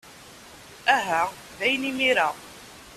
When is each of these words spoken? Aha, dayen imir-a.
Aha, 0.95 1.21
dayen 1.57 1.83
imir-a. 1.89 2.27